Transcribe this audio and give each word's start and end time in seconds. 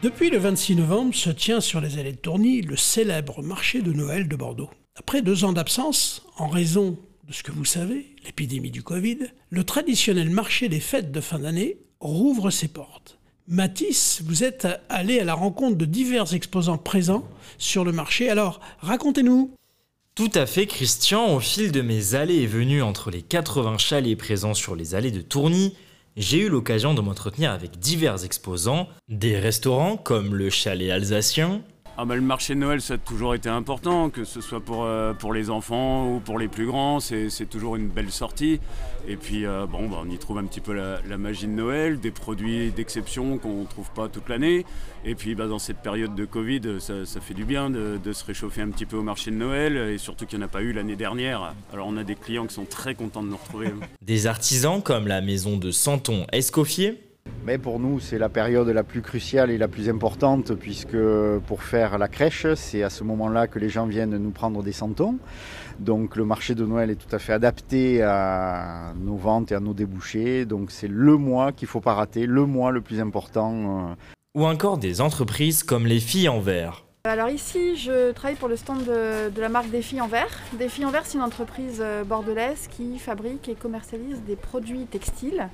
Depuis 0.00 0.30
le 0.30 0.38
26 0.38 0.76
novembre 0.76 1.12
se 1.12 1.28
tient 1.28 1.60
sur 1.60 1.80
les 1.80 1.98
allées 1.98 2.12
de 2.12 2.18
Tourny 2.18 2.62
le 2.62 2.76
célèbre 2.76 3.42
marché 3.42 3.82
de 3.82 3.92
Noël 3.92 4.28
de 4.28 4.36
Bordeaux. 4.36 4.70
Après 4.94 5.22
deux 5.22 5.44
ans 5.44 5.52
d'absence, 5.52 6.22
en 6.36 6.46
raison 6.46 6.96
de 7.26 7.32
ce 7.32 7.42
que 7.42 7.50
vous 7.50 7.64
savez, 7.64 8.14
l'épidémie 8.24 8.70
du 8.70 8.84
Covid, 8.84 9.18
le 9.50 9.64
traditionnel 9.64 10.30
marché 10.30 10.68
des 10.68 10.78
fêtes 10.78 11.10
de 11.10 11.20
fin 11.20 11.40
d'année 11.40 11.78
rouvre 11.98 12.50
ses 12.50 12.68
portes. 12.68 13.18
Mathis, 13.48 14.22
vous 14.24 14.44
êtes 14.44 14.68
allé 14.88 15.18
à 15.18 15.24
la 15.24 15.34
rencontre 15.34 15.76
de 15.76 15.84
divers 15.84 16.32
exposants 16.32 16.78
présents 16.78 17.24
sur 17.58 17.84
le 17.84 17.90
marché, 17.90 18.30
alors 18.30 18.60
racontez-nous. 18.78 19.50
Tout 20.14 20.30
à 20.34 20.46
fait, 20.46 20.66
Christian. 20.66 21.34
Au 21.34 21.40
fil 21.40 21.72
de 21.72 21.80
mes 21.80 22.14
allées 22.14 22.36
et 22.36 22.46
venues 22.46 22.82
entre 22.82 23.10
les 23.10 23.22
80 23.22 23.78
chalets 23.78 24.16
présents 24.16 24.54
sur 24.54 24.76
les 24.76 24.94
allées 24.94 25.10
de 25.10 25.22
Tourny, 25.22 25.74
j'ai 26.18 26.40
eu 26.40 26.48
l'occasion 26.48 26.94
de 26.94 27.00
m'entretenir 27.00 27.52
avec 27.52 27.78
divers 27.78 28.24
exposants, 28.24 28.88
des 29.08 29.38
restaurants 29.38 29.96
comme 29.96 30.34
le 30.34 30.50
chalet 30.50 30.90
alsacien, 30.90 31.62
ah 32.00 32.04
bah, 32.04 32.14
le 32.14 32.20
marché 32.20 32.54
de 32.54 32.60
Noël, 32.60 32.80
ça 32.80 32.94
a 32.94 32.96
toujours 32.96 33.34
été 33.34 33.48
important, 33.48 34.08
que 34.08 34.22
ce 34.22 34.40
soit 34.40 34.60
pour, 34.60 34.84
euh, 34.84 35.14
pour 35.14 35.32
les 35.32 35.50
enfants 35.50 36.08
ou 36.08 36.20
pour 36.20 36.38
les 36.38 36.46
plus 36.46 36.64
grands, 36.64 37.00
c'est 37.00 37.28
toujours 37.50 37.74
une 37.74 37.88
belle 37.88 38.12
sortie. 38.12 38.60
Et 39.08 39.16
puis 39.16 39.44
euh, 39.44 39.66
bon, 39.66 39.88
bah, 39.88 39.96
on 40.00 40.08
y 40.08 40.16
trouve 40.16 40.38
un 40.38 40.44
petit 40.44 40.60
peu 40.60 40.74
la, 40.74 41.18
magie 41.18 41.48
de 41.48 41.52
Noël, 41.52 41.98
des 41.98 42.12
produits 42.12 42.70
d'exception 42.70 43.38
qu'on 43.38 43.62
ne 43.62 43.66
trouve 43.66 43.90
pas 43.90 44.08
toute 44.08 44.28
l'année. 44.28 44.64
Et 45.04 45.16
puis 45.16 45.34
bah, 45.34 45.48
dans 45.48 45.58
cette 45.58 45.78
période 45.78 46.14
de 46.14 46.24
Covid, 46.24 46.60
ça, 46.78 47.02
fait 47.20 47.34
du 47.34 47.44
bien 47.44 47.68
de, 47.68 47.98
de, 48.00 48.12
se 48.12 48.24
réchauffer 48.24 48.62
un 48.62 48.70
petit 48.70 48.86
peu 48.86 48.96
au 48.96 49.02
marché 49.02 49.32
de 49.32 49.36
Noël, 49.36 49.76
et 49.76 49.98
surtout 49.98 50.24
qu'il 50.24 50.38
n'y 50.38 50.44
en 50.44 50.46
a 50.46 50.50
pas 50.50 50.62
eu 50.62 50.72
l'année 50.72 50.94
dernière. 50.94 51.52
Alors 51.72 51.88
on 51.88 51.96
a 51.96 52.04
des 52.04 52.14
clients 52.14 52.46
qui 52.46 52.54
sont 52.54 52.64
très 52.64 52.94
contents 52.94 53.24
de 53.24 53.30
nous 53.30 53.36
retrouver. 53.36 53.72
Des 54.02 54.28
artisans 54.28 54.80
comme 54.80 55.08
la 55.08 55.20
maison 55.20 55.56
de 55.56 55.72
Santon 55.72 56.28
Escoffier 56.30 57.07
mais 57.48 57.56
pour 57.56 57.80
nous, 57.80 57.98
c'est 57.98 58.18
la 58.18 58.28
période 58.28 58.68
la 58.68 58.82
plus 58.82 59.00
cruciale 59.00 59.50
et 59.50 59.56
la 59.56 59.68
plus 59.68 59.88
importante, 59.88 60.52
puisque 60.52 60.98
pour 61.46 61.62
faire 61.62 61.96
la 61.96 62.06
crèche, 62.06 62.46
c'est 62.56 62.82
à 62.82 62.90
ce 62.90 63.04
moment-là 63.04 63.46
que 63.46 63.58
les 63.58 63.70
gens 63.70 63.86
viennent 63.86 64.18
nous 64.18 64.32
prendre 64.32 64.62
des 64.62 64.72
santons. 64.72 65.16
Donc 65.78 66.16
le 66.16 66.26
marché 66.26 66.54
de 66.54 66.66
Noël 66.66 66.90
est 66.90 66.96
tout 66.96 67.16
à 67.16 67.18
fait 67.18 67.32
adapté 67.32 68.02
à 68.02 68.92
nos 69.02 69.16
ventes 69.16 69.50
et 69.50 69.54
à 69.54 69.60
nos 69.60 69.72
débouchés. 69.72 70.44
Donc 70.44 70.70
c'est 70.70 70.88
le 70.88 71.16
mois 71.16 71.52
qu'il 71.52 71.64
ne 71.64 71.70
faut 71.70 71.80
pas 71.80 71.94
rater, 71.94 72.26
le 72.26 72.44
mois 72.44 72.70
le 72.70 72.82
plus 72.82 73.00
important. 73.00 73.96
Ou 74.34 74.44
encore 74.44 74.76
des 74.76 75.00
entreprises 75.00 75.62
comme 75.62 75.86
les 75.86 76.00
filles 76.00 76.28
en 76.28 76.40
verre. 76.40 76.84
Alors 77.08 77.30
ici, 77.30 77.74
je 77.76 78.12
travaille 78.12 78.36
pour 78.36 78.48
le 78.48 78.56
stand 78.56 78.84
de, 78.84 79.40
la 79.40 79.48
marque 79.48 79.70
Filles 79.80 80.02
en 80.02 80.08
Verre. 80.08 80.28
Filles 80.68 80.84
en 80.84 80.90
Verre, 80.90 81.06
c'est 81.06 81.16
une 81.16 81.24
entreprise 81.24 81.78
euh, 81.80 82.04
bordelaise 82.04 82.68
qui 82.70 82.98
fabrique 82.98 83.48
et 83.48 83.54
commercialise 83.54 84.20
des 84.26 84.36
produits 84.36 84.84
textiles 84.84 85.48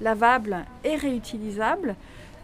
lavables 0.00 0.64
et 0.82 0.96
réutilisables 0.96 1.94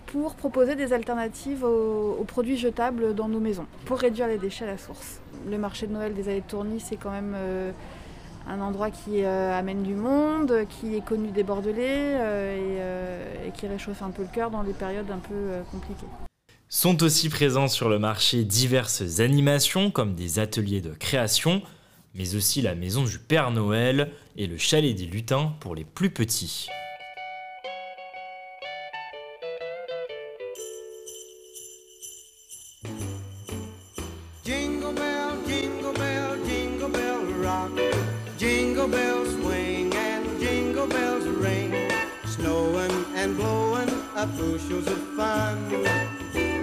pour 0.04 0.34
proposer 0.34 0.76
des 0.76 0.92
alternatives 0.92 1.64
aux, 1.64 2.22
produits 2.28 2.58
jetables 2.58 3.14
dans 3.14 3.28
nos 3.28 3.40
maisons, 3.40 3.64
pour 3.86 3.98
réduire 3.98 4.28
les 4.28 4.36
déchets 4.36 4.64
à 4.64 4.72
la 4.72 4.78
source. 4.78 5.20
Le 5.50 5.56
marché 5.56 5.86
de 5.86 5.94
Noël 5.94 6.12
des 6.12 6.28
allées 6.28 6.42
de 6.46 6.78
c'est 6.80 6.96
quand 6.96 7.12
même 7.12 7.32
euh, 7.34 7.70
un 8.46 8.60
endroit 8.60 8.90
qui 8.90 9.24
euh, 9.24 9.58
amène 9.58 9.84
du 9.84 9.94
monde, 9.94 10.66
qui 10.68 10.96
est 10.96 11.04
connu 11.04 11.28
des 11.28 11.44
Bordelais 11.44 12.18
et, 13.46 13.50
qui 13.52 13.66
réchauffe 13.66 14.02
un 14.02 14.10
peu 14.10 14.20
le 14.20 14.28
cœur 14.28 14.50
dans 14.50 14.60
les 14.60 14.74
périodes 14.74 15.10
un 15.10 15.18
peu 15.18 15.64
compliquées. 15.70 16.06
Sont 16.72 17.02
aussi 17.02 17.28
présents 17.28 17.66
sur 17.66 17.88
le 17.88 17.98
marché 17.98 18.44
diverses 18.44 19.18
animations 19.18 19.90
comme 19.90 20.14
des 20.14 20.38
ateliers 20.38 20.80
de 20.80 20.92
création, 20.94 21.62
mais 22.14 22.36
aussi 22.36 22.62
la 22.62 22.76
maison 22.76 23.02
du 23.02 23.18
Père 23.18 23.50
Noël 23.50 24.12
et 24.36 24.46
le 24.46 24.56
chalet 24.56 24.94
des 24.94 25.06
lutins 25.06 25.52
pour 25.58 25.74
les 25.74 25.84
plus 25.84 26.10
petits. 26.10 26.68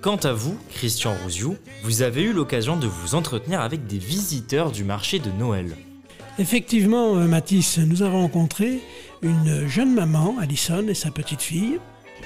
Quant 0.00 0.16
à 0.16 0.32
vous, 0.32 0.58
Christian 0.72 1.14
Rousiou, 1.22 1.56
vous 1.84 2.02
avez 2.02 2.22
eu 2.22 2.32
l'occasion 2.32 2.76
de 2.76 2.88
vous 2.88 3.14
entretenir 3.14 3.60
avec 3.60 3.86
des 3.86 3.98
visiteurs 3.98 4.72
du 4.72 4.82
marché 4.82 5.20
de 5.20 5.30
Noël. 5.30 5.76
Effectivement, 6.40 7.16
euh, 7.16 7.26
Mathis, 7.26 7.78
nous 7.78 8.02
avons 8.02 8.22
rencontré 8.22 8.80
une 9.22 9.68
jeune 9.68 9.94
maman, 9.94 10.36
Alison, 10.40 10.86
et 10.88 10.94
sa 10.94 11.10
petite 11.10 11.42
fille, 11.42 11.78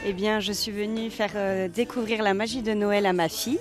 eh 0.07 0.13
bien, 0.13 0.41
je 0.41 0.53
suis 0.53 0.73
venue 0.73 1.11
faire 1.11 1.33
euh, 1.35 1.69
découvrir 1.69 2.23
la 2.23 2.33
magie 2.33 2.63
de 2.63 2.73
Noël 2.73 3.07
à 3.07 3.13
ma 3.13 3.29
fille, 3.29 3.59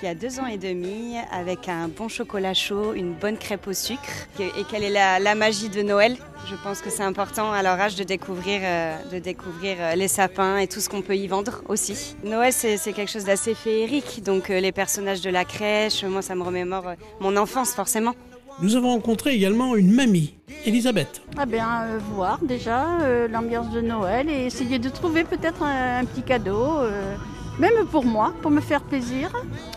qui 0.00 0.06
a 0.06 0.14
deux 0.14 0.38
ans 0.38 0.46
et 0.46 0.58
demi, 0.58 1.14
avec 1.32 1.68
un 1.68 1.88
bon 1.88 2.08
chocolat 2.08 2.54
chaud, 2.54 2.92
une 2.94 3.14
bonne 3.14 3.38
crêpe 3.38 3.66
au 3.66 3.72
sucre. 3.72 4.28
Et 4.38 4.64
quelle 4.70 4.84
est 4.84 4.90
la, 4.90 5.34
magie 5.34 5.68
de 5.68 5.82
Noël? 5.82 6.16
Je 6.48 6.54
pense 6.62 6.82
que 6.82 6.90
c'est 6.90 7.02
important 7.02 7.52
à 7.52 7.62
leur 7.62 7.80
âge 7.80 7.96
de 7.96 8.04
découvrir, 8.04 8.60
euh, 8.62 8.96
de 9.12 9.18
découvrir 9.18 9.76
euh, 9.80 9.94
les 9.94 10.08
sapins 10.08 10.58
et 10.58 10.66
tout 10.66 10.80
ce 10.80 10.88
qu'on 10.88 11.02
peut 11.02 11.16
y 11.16 11.26
vendre 11.26 11.62
aussi. 11.68 12.16
Noël, 12.22 12.52
c'est 12.52 12.78
quelque 12.92 13.10
chose 13.10 13.24
d'assez 13.24 13.54
féerique, 13.54 14.22
donc 14.22 14.48
les 14.48 14.72
personnages 14.72 15.20
de 15.20 15.30
la 15.30 15.44
crèche, 15.44 16.04
moi, 16.04 16.22
ça 16.22 16.34
me 16.34 16.42
remémore 16.42 16.92
mon 17.20 17.36
enfance 17.36 17.72
forcément. 17.72 18.14
Nous 18.60 18.76
avons 18.76 18.90
rencontré 18.90 19.34
également 19.34 19.76
une 19.76 19.92
mamie, 19.92 20.37
Elisabeth. 20.68 21.22
Ah 21.38 21.46
bien, 21.46 21.82
euh, 21.82 21.98
voir 22.14 22.38
déjà 22.42 23.00
euh, 23.00 23.26
l'ambiance 23.26 23.70
de 23.70 23.80
Noël 23.80 24.28
et 24.28 24.44
essayer 24.44 24.78
de 24.78 24.90
trouver 24.90 25.24
peut-être 25.24 25.62
un, 25.62 26.04
petit 26.04 26.20
cadeau, 26.20 26.80
euh, 26.80 27.14
même 27.58 27.86
pour 27.90 28.04
moi, 28.04 28.34
pour 28.42 28.50
me 28.50 28.60
faire 28.60 28.82
plaisir. 28.82 29.32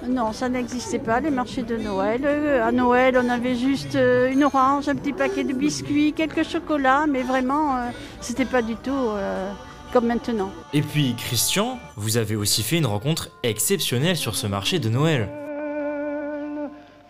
Non, 0.06 0.34
ça 0.34 0.50
n'existait 0.50 1.00
pas, 1.00 1.22
les 1.22 1.32
marchés 1.32 1.64
de 1.64 1.78
Noël. 1.78 2.26
à 2.26 2.74
Noël, 2.74 3.18
on 3.18 3.30
avait 3.30 3.56
juste 3.56 3.96
une 3.96 4.44
orange, 4.44 4.90
un 4.90 4.96
petit 4.96 5.14
paquet 5.14 5.46
de 5.46 5.54
biscuits, 5.54 6.12
quelques 6.12 6.44
chocolats, 6.44 7.06
mais 7.08 7.22
vraiment, 7.24 7.78
c'était 8.20 8.46
pas 8.46 8.62
du 8.62 8.76
tout 8.76 9.10
comme 9.94 10.08
maintenant. 10.08 10.52
Et 10.74 10.82
puis, 10.82 11.16
Christian, 11.18 11.80
vous 11.96 12.18
avez 12.18 12.36
aussi 12.36 12.64
fait 12.64 12.78
une 12.78 12.86
rencontre 12.86 13.30
exceptionnelle 13.44 14.18
sur 14.18 14.36
ce 14.36 14.48
marché 14.48 14.80
de 14.80 14.90
Noël 14.90 15.30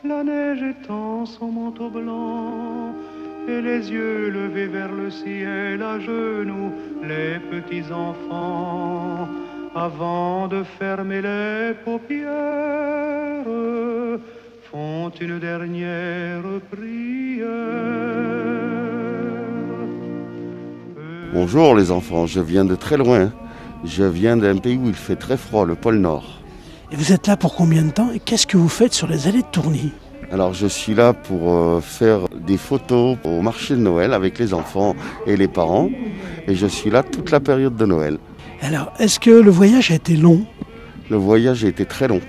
la 0.03 0.24
neige 0.24 0.64
étend 0.64 1.25
son 1.25 1.52
manteau 1.52 1.90
blanc 1.90 2.94
et 3.47 3.62
les 3.62 3.91
yeux 3.91 4.29
levés 4.29 4.68
vers 4.68 4.91
le 4.91 5.09
ciel 5.09 5.81
à 5.81 6.00
genoux, 6.00 6.72
les 7.03 7.40
petits 7.40 7.91
enfants, 7.91 9.28
avant 9.76 10.47
de 10.47 10.64
fermer 10.64 11.22
les 11.22 11.73
paupières, 11.85 12.29
font 14.70 15.09
une 15.20 15.40
dernière 15.40 16.43
prière. 16.72 17.47
Bonjour 21.34 21.76
les 21.76 21.91
enfants, 21.91 22.26
je 22.26 22.41
viens 22.41 22.66
de 22.66 22.76
très 22.76 22.97
loin. 22.97 23.32
Je 23.84 24.03
viens 24.03 24.37
d'un 24.37 24.58
pays 24.58 24.78
où 24.78 24.87
il 24.87 24.94
fait 24.94 25.16
très 25.16 25.37
froid, 25.37 25.66
le 25.66 25.76
pôle 25.76 25.97
Nord. 25.97 26.41
Et 26.91 26.96
vous 26.96 27.11
êtes 27.14 27.26
là 27.28 27.35
pour 27.37 27.55
combien 27.55 27.84
de 27.84 27.90
temps 27.90 28.11
et 28.11 28.20
qu'est-ce 28.20 28.46
que 28.46 28.58
vous 28.58 28.70
faites 28.70 28.94
sur 28.94 29.08
les 29.08 29.28
allées 29.28 29.41
de 29.41 29.47
Tourny? 29.52 29.91
Alors 30.32 30.54
je 30.54 30.68
suis 30.68 30.94
là 30.94 31.14
pour 31.14 31.54
euh, 31.54 31.82
faire 31.82 32.22
des 32.30 32.58
photos 32.58 33.18
au 33.24 33.42
marché 33.42 33.76
de 33.76 33.82
Noël 33.82 34.14
avec 34.14 34.40
les 34.40 34.54
enfants 34.54 34.96
et 35.28 35.36
les 35.36 35.48
parents. 35.48 35.90
Et 36.48 36.56
je 36.56 36.68
suis 36.68 36.90
là 36.90 37.04
toute 37.04 37.32
la 37.32 37.40
période 37.40 37.76
de 37.76 37.86
Noël. 37.86 38.18
Alors, 38.62 38.94
est-ce 39.00 39.20
que 39.20 39.32
le 39.32 39.52
voyage 39.52 39.92
a 39.92 39.96
été 39.96 40.16
long? 40.16 40.46
Le 41.10 41.18
voyage 41.18 41.66
a 41.66 41.68
été 41.68 41.86
très 41.86 42.08
long. 42.08 42.22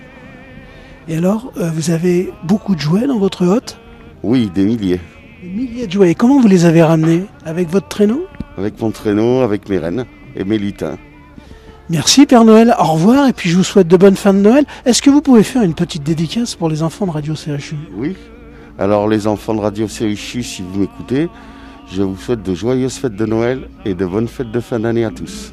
Et 1.08 1.16
alors, 1.16 1.52
euh, 1.58 1.70
vous 1.70 1.90
avez 1.90 2.32
beaucoup 2.44 2.74
de 2.74 2.80
jouets 2.80 3.06
dans 3.06 3.18
votre 3.18 3.46
hôte 3.46 3.78
Oui, 4.22 4.50
des 4.54 4.64
milliers. 4.64 5.00
Des 5.42 5.48
milliers 5.48 5.86
de 5.86 5.92
jouets. 5.92 6.10
Et 6.10 6.14
comment 6.14 6.40
vous 6.40 6.48
les 6.48 6.64
avez 6.64 6.82
ramenés? 6.82 7.24
Avec 7.44 7.68
votre 7.68 7.88
traîneau? 7.88 8.26
Avec 8.56 8.80
mon 8.80 8.90
traîneau, 8.90 9.40
avec 9.40 9.68
mes 9.68 9.78
rennes 9.78 10.06
et 10.36 10.44
mes 10.44 10.58
lutins. 10.58 10.98
Merci 11.90 12.26
Père 12.26 12.44
Noël, 12.44 12.74
au 12.78 12.84
revoir 12.92 13.28
et 13.28 13.32
puis 13.32 13.50
je 13.50 13.56
vous 13.56 13.64
souhaite 13.64 13.88
de 13.88 13.96
bonnes 13.96 14.16
fins 14.16 14.32
de 14.32 14.38
Noël. 14.38 14.64
Est-ce 14.86 15.02
que 15.02 15.10
vous 15.10 15.20
pouvez 15.20 15.42
faire 15.42 15.62
une 15.62 15.74
petite 15.74 16.02
dédicace 16.02 16.54
pour 16.54 16.68
les 16.68 16.82
enfants 16.82 17.06
de 17.06 17.10
Radio 17.10 17.34
CHU 17.34 17.76
Oui. 17.94 18.16
Alors 18.78 19.08
les 19.08 19.26
enfants 19.26 19.54
de 19.54 19.60
Radio 19.60 19.86
CHU, 19.88 20.42
si 20.42 20.62
vous 20.62 20.80
m'écoutez, 20.80 21.28
je 21.92 22.02
vous 22.02 22.16
souhaite 22.16 22.42
de 22.42 22.54
joyeuses 22.54 22.96
fêtes 22.96 23.16
de 23.16 23.26
Noël 23.26 23.68
et 23.84 23.94
de 23.94 24.06
bonnes 24.06 24.28
fêtes 24.28 24.50
de 24.50 24.60
fin 24.60 24.80
d'année 24.80 25.04
à 25.04 25.10
tous. 25.10 25.52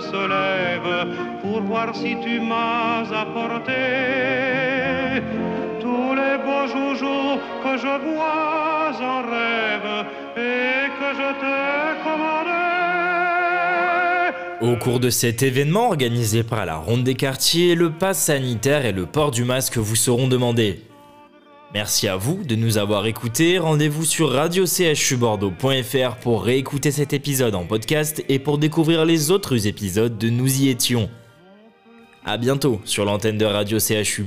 se 0.00 0.28
lève 0.28 1.06
pour 1.42 1.60
voir 1.62 1.94
si 1.94 2.16
tu 2.24 2.40
m'as 2.40 3.02
apporté 3.14 3.72
tous 5.80 6.14
les 6.14 6.38
beaux 6.44 6.66
joujoux 6.66 7.38
que 7.62 7.76
je 7.76 8.14
vois 8.14 8.92
en 9.00 9.22
rêve 9.22 10.06
et 10.36 10.88
que 10.98 11.08
je 11.20 11.28
te 11.40 12.02
commandais. 12.04 12.31
Au 14.62 14.76
cours 14.76 15.00
de 15.00 15.10
cet 15.10 15.42
événement 15.42 15.88
organisé 15.88 16.44
par 16.44 16.64
la 16.66 16.76
Ronde 16.76 17.02
des 17.02 17.16
quartiers, 17.16 17.74
le 17.74 17.90
pass 17.90 18.26
sanitaire 18.26 18.86
et 18.86 18.92
le 18.92 19.06
port 19.06 19.32
du 19.32 19.42
masque 19.42 19.76
vous 19.76 19.96
seront 19.96 20.28
demandés. 20.28 20.82
Merci 21.74 22.06
à 22.06 22.14
vous 22.16 22.44
de 22.44 22.54
nous 22.54 22.78
avoir 22.78 23.06
écoutés. 23.06 23.58
Rendez-vous 23.58 24.04
sur 24.04 24.30
radiochubordeaux.fr 24.30 26.16
pour 26.20 26.44
réécouter 26.44 26.92
cet 26.92 27.12
épisode 27.12 27.56
en 27.56 27.64
podcast 27.64 28.24
et 28.28 28.38
pour 28.38 28.58
découvrir 28.58 29.04
les 29.04 29.32
autres 29.32 29.66
épisodes 29.66 30.16
de 30.16 30.30
Nous 30.30 30.62
y 30.62 30.68
étions. 30.68 31.10
A 32.24 32.36
bientôt 32.36 32.80
sur 32.84 33.04
l'antenne 33.04 33.38
de 33.38 33.44
Radio 33.44 33.80
CHU. 33.80 34.26